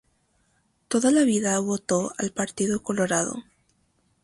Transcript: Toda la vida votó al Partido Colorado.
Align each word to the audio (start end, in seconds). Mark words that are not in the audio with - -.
Toda 0.87 1.11
la 1.11 1.21
vida 1.21 1.59
votó 1.59 2.11
al 2.17 2.31
Partido 2.31 2.81
Colorado. 2.81 3.35